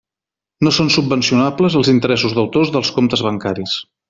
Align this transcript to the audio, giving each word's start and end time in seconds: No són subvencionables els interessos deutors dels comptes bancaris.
No 0.67 0.71
són 0.77 0.87
subvencionables 0.95 1.77
els 1.81 1.93
interessos 1.93 2.35
deutors 2.41 2.73
dels 2.79 2.93
comptes 2.97 3.25
bancaris. 3.31 3.79